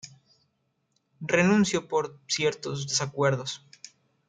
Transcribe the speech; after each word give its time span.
Renunció 1.21 1.87
por 1.87 2.19
ciertos 2.25 2.87
desacuerdos. 2.87 3.63